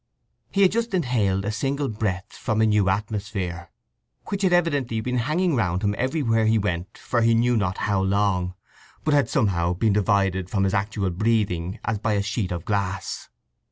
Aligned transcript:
He 0.51 0.63
had 0.63 0.71
just 0.71 0.95
inhaled 0.95 1.45
a 1.45 1.51
single 1.51 1.87
breath 1.87 2.33
from 2.33 2.59
a 2.59 2.65
new 2.65 2.89
atmosphere, 2.89 3.69
which 4.29 4.41
had 4.41 4.51
evidently 4.51 4.99
been 4.99 5.19
hanging 5.19 5.55
round 5.55 5.83
him 5.83 5.93
everywhere 5.95 6.47
he 6.47 6.57
went, 6.57 6.97
for 6.97 7.21
he 7.21 7.35
knew 7.35 7.55
not 7.55 7.77
how 7.85 8.01
long, 8.01 8.55
but 9.03 9.13
had 9.13 9.29
somehow 9.29 9.73
been 9.73 9.93
divided 9.93 10.49
from 10.49 10.63
his 10.63 10.73
actual 10.73 11.11
breathing 11.11 11.77
as 11.85 11.99
by 11.99 12.13
a 12.13 12.23
sheet 12.23 12.51
of 12.51 12.65
glass. 12.65 13.29